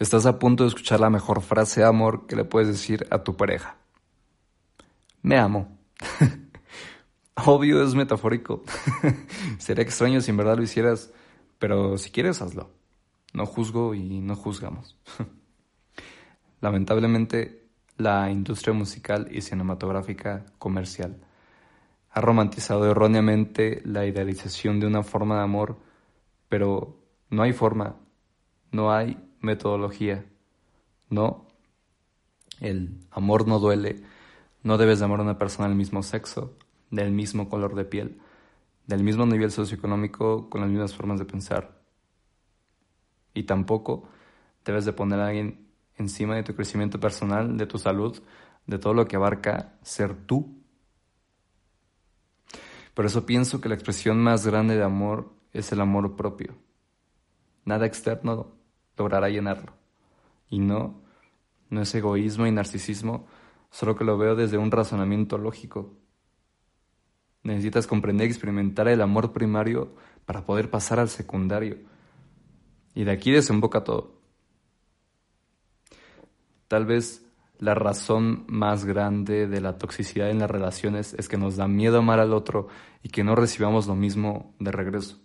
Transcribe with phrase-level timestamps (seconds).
[0.00, 3.22] Estás a punto de escuchar la mejor frase de amor que le puedes decir a
[3.22, 3.76] tu pareja.
[5.20, 5.76] Me amo.
[7.44, 8.62] Obvio es metafórico.
[9.58, 11.12] Sería extraño si en verdad lo hicieras,
[11.58, 12.70] pero si quieres hazlo.
[13.34, 14.96] No juzgo y no juzgamos.
[16.62, 21.20] Lamentablemente, la industria musical y cinematográfica comercial
[22.08, 25.78] ha romantizado erróneamente la idealización de una forma de amor,
[26.48, 26.96] pero
[27.28, 27.96] no hay forma,
[28.72, 30.24] no hay metodología.
[31.08, 31.46] No,
[32.60, 34.02] el amor no duele,
[34.62, 36.56] no debes de amar a una persona del mismo sexo,
[36.90, 38.20] del mismo color de piel,
[38.86, 41.80] del mismo nivel socioeconómico, con las mismas formas de pensar.
[43.34, 44.08] Y tampoco
[44.64, 48.20] debes de poner a alguien encima de tu crecimiento personal, de tu salud,
[48.66, 50.60] de todo lo que abarca ser tú.
[52.94, 56.54] Por eso pienso que la expresión más grande de amor es el amor propio.
[57.64, 58.59] Nada externo
[59.00, 59.72] logrará llenarlo.
[60.48, 61.00] Y no,
[61.70, 63.26] no es egoísmo y narcisismo,
[63.70, 65.94] solo que lo veo desde un razonamiento lógico.
[67.42, 69.94] Necesitas comprender y experimentar el amor primario
[70.26, 71.78] para poder pasar al secundario.
[72.94, 74.20] Y de aquí desemboca todo.
[76.68, 77.24] Tal vez
[77.58, 81.98] la razón más grande de la toxicidad en las relaciones es que nos da miedo
[81.98, 82.68] amar al otro
[83.02, 85.18] y que no recibamos lo mismo de regreso.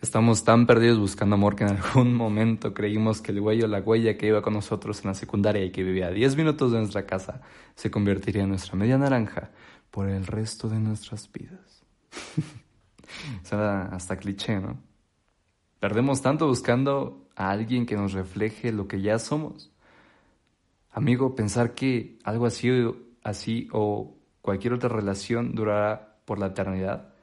[0.00, 3.80] Estamos tan perdidos buscando amor que en algún momento creímos que el güey o la
[3.80, 6.78] huella que iba con nosotros en la secundaria y que vivía a 10 minutos de
[6.78, 7.40] nuestra casa
[7.74, 9.50] se convertiría en nuestra media naranja
[9.90, 11.82] por el resto de nuestras vidas.
[13.50, 14.78] Hasta cliché, ¿no?
[15.80, 19.72] Perdemos tanto buscando a alguien que nos refleje lo que ya somos.
[20.92, 22.70] Amigo, pensar que algo así,
[23.24, 27.14] así o cualquier otra relación durará por la eternidad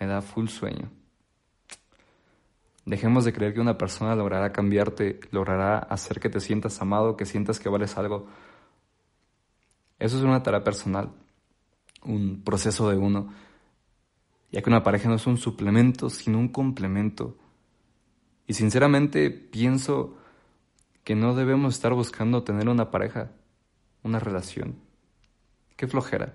[0.00, 0.90] me da full sueño.
[2.84, 7.24] Dejemos de creer que una persona logrará cambiarte, logrará hacer que te sientas amado, que
[7.24, 8.26] sientas que vales algo.
[9.98, 11.12] Eso es una tarea personal,
[12.02, 13.32] un proceso de uno,
[14.52, 17.38] ya que una pareja no es un suplemento, sino un complemento.
[18.46, 20.18] Y sinceramente pienso
[21.04, 23.30] que no debemos estar buscando tener una pareja,
[24.02, 24.76] una relación.
[25.76, 26.34] Qué flojera.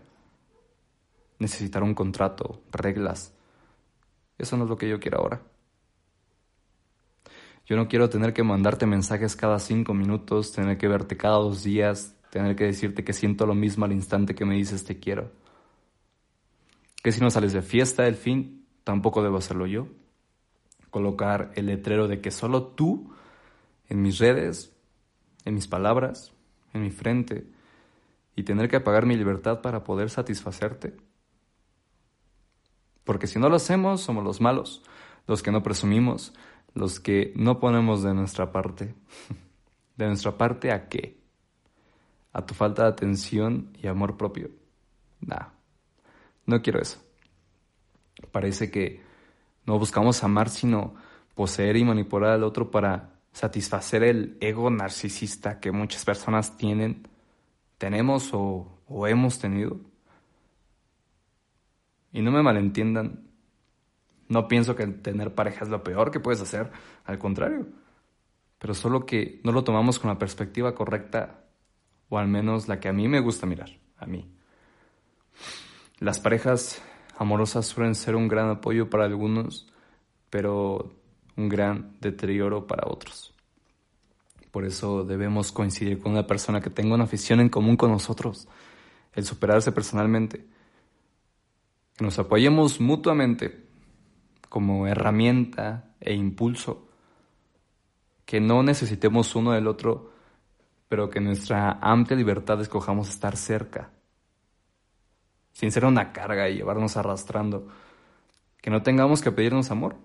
[1.38, 3.34] Necesitar un contrato, reglas.
[4.40, 5.42] Eso no es lo que yo quiero ahora.
[7.70, 11.62] Yo no quiero tener que mandarte mensajes cada cinco minutos, tener que verte cada dos
[11.62, 15.32] días, tener que decirte que siento lo mismo al instante que me dices te quiero.
[17.04, 19.88] Que si no sales de fiesta del fin, tampoco debo hacerlo yo.
[20.90, 23.14] Colocar el letrero de que solo tú,
[23.88, 24.76] en mis redes,
[25.46, 26.34] en mis palabras,
[26.74, 27.46] en mi frente,
[28.36, 30.98] y tener que apagar mi libertad para poder satisfacerte.
[33.04, 34.82] Porque si no lo hacemos, somos los malos,
[35.28, 36.34] los que no presumimos,
[36.74, 38.94] los que no ponemos de nuestra parte.
[39.98, 41.20] ¿De nuestra parte a qué?
[42.32, 44.50] A tu falta de atención y amor propio.
[45.20, 45.48] Nah,
[46.46, 47.00] no quiero eso.
[48.32, 49.02] Parece que
[49.66, 50.96] no buscamos amar, sino
[51.36, 57.08] poseer y manipular al otro para satisfacer el ego narcisista que muchas personas tienen,
[57.78, 59.80] tenemos o, o hemos tenido.
[62.12, 63.29] Y no me malentiendan,
[64.30, 66.72] no pienso que tener pareja es lo peor que puedes hacer,
[67.04, 67.68] al contrario.
[68.60, 71.46] Pero solo que no lo tomamos con la perspectiva correcta,
[72.10, 74.32] o al menos la que a mí me gusta mirar, a mí.
[75.98, 76.82] Las parejas
[77.18, 79.68] amorosas suelen ser un gran apoyo para algunos,
[80.30, 80.94] pero
[81.36, 83.34] un gran deterioro para otros.
[84.52, 88.48] Por eso debemos coincidir con una persona que tenga una afición en común con nosotros,
[89.14, 90.46] el superarse personalmente,
[91.98, 93.69] que nos apoyemos mutuamente
[94.50, 96.90] como herramienta e impulso,
[98.26, 100.12] que no necesitemos uno del otro,
[100.88, 103.92] pero que nuestra amplia libertad escojamos estar cerca,
[105.54, 107.68] sin ser una carga y llevarnos arrastrando,
[108.62, 109.96] que no tengamos que pedirnos amor.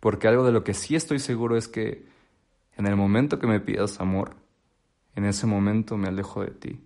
[0.00, 2.06] Porque algo de lo que sí estoy seguro es que
[2.76, 4.34] en el momento que me pidas amor,
[5.14, 6.80] en ese momento me alejo de ti.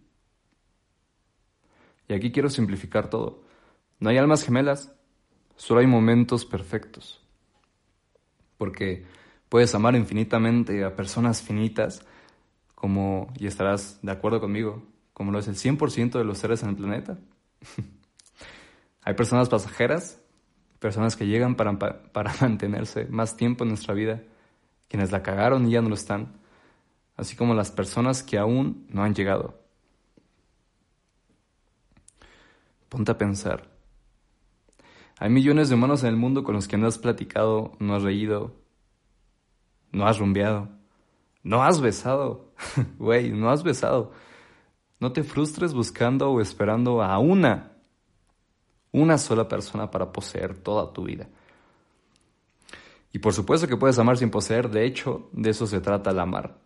[2.08, 3.42] Y aquí quiero simplificar todo.
[4.00, 4.92] No hay almas gemelas,
[5.56, 7.20] Solo hay momentos perfectos.
[8.58, 9.04] Porque
[9.48, 12.04] puedes amar infinitamente a personas finitas,
[12.74, 16.70] como, y estarás de acuerdo conmigo, como lo es el 100% de los seres en
[16.70, 17.18] el planeta.
[19.02, 20.20] hay personas pasajeras,
[20.80, 24.22] personas que llegan para, para mantenerse más tiempo en nuestra vida,
[24.88, 26.32] quienes la cagaron y ya no lo están,
[27.16, 29.58] así como las personas que aún no han llegado.
[32.88, 33.73] Ponte a pensar,
[35.18, 38.02] hay millones de humanos en el mundo con los que no has platicado, no has
[38.02, 38.54] reído,
[39.92, 40.68] no has rumbeado,
[41.42, 42.52] no has besado,
[42.98, 44.12] güey, no has besado.
[44.98, 47.72] No te frustres buscando o esperando a una,
[48.90, 51.28] una sola persona para poseer toda tu vida.
[53.12, 56.18] Y por supuesto que puedes amar sin poseer, de hecho, de eso se trata el
[56.18, 56.58] amar.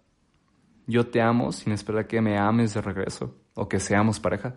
[0.86, 4.54] Yo te amo sin esperar que me ames de regreso o que seamos pareja.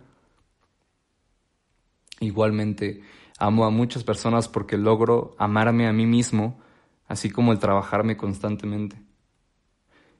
[2.20, 3.02] Igualmente,
[3.42, 6.60] amo a muchas personas porque logro amarme a mí mismo,
[7.08, 9.02] así como el trabajarme constantemente.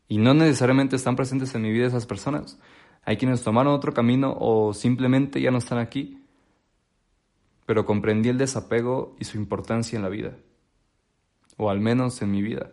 [0.08, 2.58] Y no necesariamente están presentes en mi vida esas personas.
[3.04, 6.20] Hay quienes tomaron otro camino o simplemente ya no están aquí.
[7.64, 10.36] Pero comprendí el desapego y su importancia en la vida.
[11.56, 12.72] O al menos en mi vida.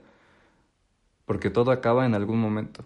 [1.25, 2.84] Porque todo acaba en algún momento.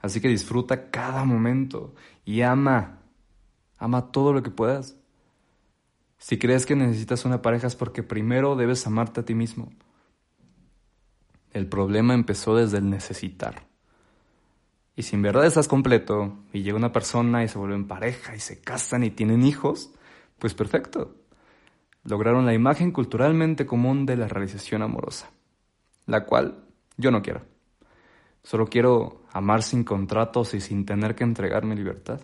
[0.00, 1.94] Así que disfruta cada momento
[2.26, 2.98] y ama.
[3.78, 4.98] Ama todo lo que puedas.
[6.24, 9.70] Si crees que necesitas una pareja es porque primero debes amarte a ti mismo.
[11.52, 13.66] El problema empezó desde el necesitar.
[14.96, 18.40] Y si en verdad estás completo y llega una persona y se vuelven pareja y
[18.40, 19.90] se casan y tienen hijos,
[20.38, 21.14] pues perfecto.
[22.04, 25.28] Lograron la imagen culturalmente común de la realización amorosa,
[26.06, 26.64] la cual
[26.96, 27.42] yo no quiero.
[28.42, 32.22] Solo quiero amar sin contratos y sin tener que entregar mi libertad.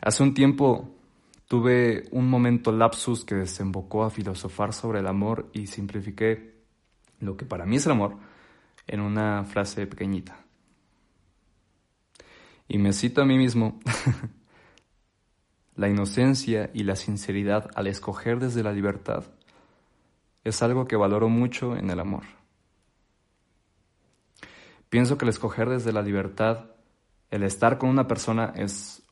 [0.00, 0.95] Hace un tiempo
[1.46, 6.56] tuve un momento lapsus que desembocó a filosofar sobre el amor y simplifiqué
[7.20, 8.16] lo que para mí es el amor
[8.86, 10.44] en una frase pequeñita.
[12.68, 13.78] Y me cito a mí mismo,
[15.76, 19.24] la inocencia y la sinceridad al escoger desde la libertad
[20.42, 22.24] es algo que valoro mucho en el amor.
[24.88, 26.70] Pienso que el escoger desde la libertad,
[27.30, 29.02] el estar con una persona es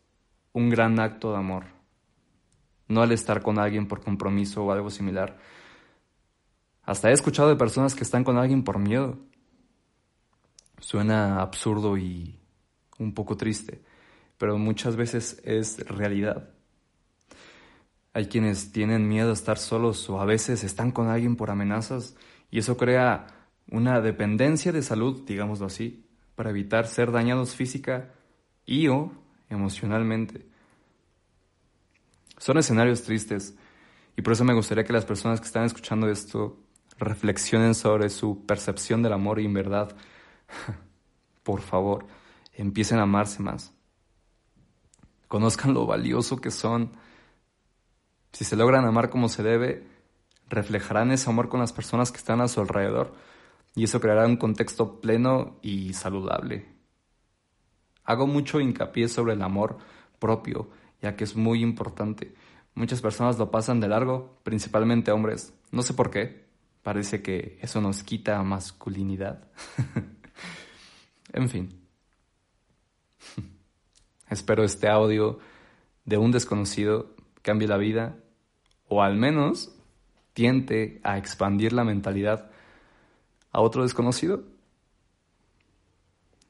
[0.52, 1.73] un gran acto de amor,
[2.88, 5.38] no el estar con alguien por compromiso o algo similar,
[6.82, 9.18] hasta he escuchado de personas que están con alguien por miedo.
[10.80, 12.38] Suena absurdo y
[12.98, 13.82] un poco triste,
[14.36, 16.50] pero muchas veces es realidad.
[18.12, 22.16] Hay quienes tienen miedo a estar solos o a veces están con alguien por amenazas
[22.50, 23.26] y eso crea
[23.70, 28.12] una dependencia de salud, digámoslo así, para evitar ser dañados física
[28.66, 29.10] y o
[29.48, 30.46] emocionalmente.
[32.44, 33.56] Son escenarios tristes
[34.18, 36.58] y por eso me gustaría que las personas que están escuchando esto
[36.98, 39.96] reflexionen sobre su percepción del amor y en verdad,
[41.42, 42.04] por favor,
[42.52, 43.72] empiecen a amarse más.
[45.26, 46.92] Conozcan lo valioso que son.
[48.34, 49.88] Si se logran amar como se debe,
[50.50, 53.14] reflejarán ese amor con las personas que están a su alrededor
[53.74, 56.68] y eso creará un contexto pleno y saludable.
[58.04, 59.78] Hago mucho hincapié sobre el amor
[60.18, 60.68] propio,
[61.04, 62.34] ya que es muy importante.
[62.74, 65.54] Muchas personas lo pasan de largo, principalmente hombres.
[65.70, 66.44] No sé por qué,
[66.84, 69.48] Parece que eso nos quita masculinidad.
[71.32, 71.80] en fin.
[74.28, 75.38] Espero este audio
[76.04, 78.18] de un desconocido cambie la vida
[78.86, 79.74] o al menos
[80.34, 82.50] tiente a expandir la mentalidad
[83.50, 84.44] a otro desconocido.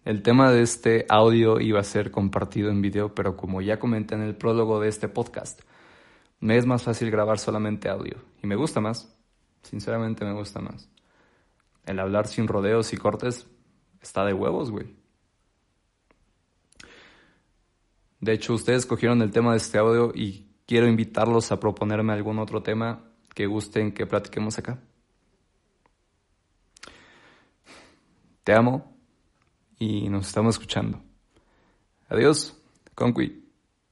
[0.05, 4.15] El tema de este audio iba a ser compartido en video, pero como ya comenté
[4.15, 5.63] en el prólogo de este podcast,
[6.41, 9.17] me es más fácil grabar solamente audio y me gusta más.
[9.63, 10.91] Sinceramente me gusta más.
[11.87, 13.47] El hablar sin rodeos y cortes
[14.03, 14.95] está de huevos, güey.
[18.21, 22.39] De hecho, ustedes cogieron el tema de este audio y quiero invitarlos a proponerme algún
[22.39, 24.83] otro tema que gusten que platiquemos acá.
[28.45, 28.94] Te amo
[29.85, 31.01] y nos estamos escuchando.
[32.09, 32.57] Adiós,
[32.95, 33.44] Conqui.